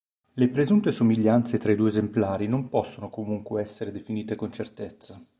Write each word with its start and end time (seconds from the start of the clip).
Le 0.33 0.49
presunte 0.49 0.89
somiglianze 0.89 1.59
tra 1.59 1.71
i 1.71 1.75
due 1.75 1.89
esemplari 1.89 2.47
non 2.47 2.69
possono 2.69 3.07
comunque 3.07 3.61
essere 3.61 3.91
definite 3.91 4.33
con 4.33 4.51
certezza. 4.51 5.23